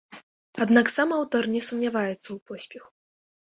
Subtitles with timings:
[0.65, 2.93] Аднак сам аўтар не сумняваецца ў поспеху.